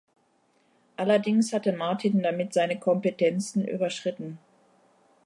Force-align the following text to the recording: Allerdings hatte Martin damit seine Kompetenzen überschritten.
Allerdings 0.97 1.53
hatte 1.53 1.73
Martin 1.73 2.23
damit 2.23 2.53
seine 2.53 2.79
Kompetenzen 2.79 3.67
überschritten. 3.67 4.39